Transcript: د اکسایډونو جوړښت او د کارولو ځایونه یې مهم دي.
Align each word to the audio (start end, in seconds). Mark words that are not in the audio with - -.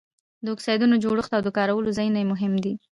د 0.45 0.45
اکسایډونو 0.53 0.95
جوړښت 1.03 1.31
او 1.37 1.41
د 1.45 1.49
کارولو 1.57 1.95
ځایونه 1.97 2.17
یې 2.21 2.29
مهم 2.33 2.53
دي. 2.63 2.73